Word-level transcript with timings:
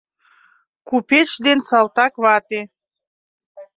КУПЕЧ 0.87 1.29
ДЕН 1.45 1.59
САЛТАКВАТЕ 1.69 2.61